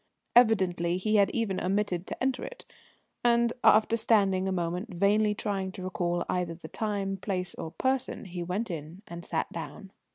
[0.35, 2.65] Evidently he had even omitted to enter it;
[3.23, 8.25] and after standing a moment vainly trying to recall either the time, place, or person,
[8.25, 9.91] he went in and sat down.